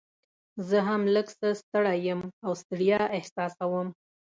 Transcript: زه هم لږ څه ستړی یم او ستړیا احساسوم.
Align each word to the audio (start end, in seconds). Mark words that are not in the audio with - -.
زه 0.67 0.77
هم 0.87 1.01
لږ 1.15 1.27
څه 1.39 1.47
ستړی 1.61 1.97
یم 2.07 2.21
او 2.45 2.51
ستړیا 2.61 3.01
احساسوم. 3.17 3.87